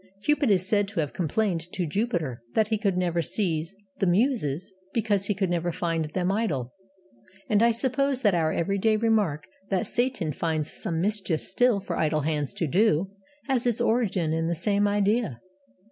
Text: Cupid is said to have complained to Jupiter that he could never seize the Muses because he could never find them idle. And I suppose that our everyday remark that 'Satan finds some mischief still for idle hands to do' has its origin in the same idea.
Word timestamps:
Cupid 0.23 0.49
is 0.49 0.67
said 0.67 0.87
to 0.87 0.99
have 0.99 1.13
complained 1.13 1.71
to 1.73 1.85
Jupiter 1.85 2.41
that 2.55 2.69
he 2.69 2.79
could 2.79 2.97
never 2.97 3.21
seize 3.21 3.75
the 3.99 4.07
Muses 4.07 4.73
because 4.95 5.27
he 5.27 5.35
could 5.35 5.51
never 5.51 5.71
find 5.71 6.05
them 6.05 6.31
idle. 6.31 6.71
And 7.47 7.61
I 7.61 7.69
suppose 7.69 8.23
that 8.23 8.33
our 8.33 8.51
everyday 8.51 8.97
remark 8.97 9.45
that 9.69 9.85
'Satan 9.85 10.33
finds 10.33 10.73
some 10.73 11.01
mischief 11.01 11.41
still 11.41 11.79
for 11.79 11.99
idle 11.99 12.21
hands 12.21 12.55
to 12.55 12.65
do' 12.65 13.11
has 13.45 13.67
its 13.67 13.79
origin 13.79 14.33
in 14.33 14.47
the 14.47 14.55
same 14.55 14.87
idea. 14.87 15.39